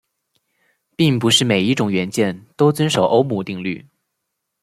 [0.95, 3.85] 并不是每一种元件都遵守欧姆定律。